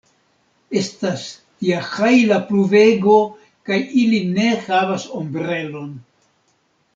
[0.79, 3.19] Estas tia hajla pluvego
[3.71, 5.95] kaj ili ne havas ombrelon!